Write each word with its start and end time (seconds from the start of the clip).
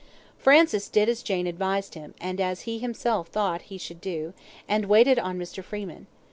Francis 0.35 0.89
did 0.89 1.07
as 1.07 1.21
Jane 1.21 1.45
advised 1.45 1.93
him, 1.93 2.15
and 2.19 2.41
as 2.41 2.61
he 2.61 2.79
himself 2.79 3.27
thought 3.27 3.61
he 3.69 3.77
should 3.77 4.01
do, 4.01 4.33
and 4.67 4.85
waited 4.89 5.19
on 5.19 5.37
Mr. 5.37 5.63
Freeman. 5.63 6.07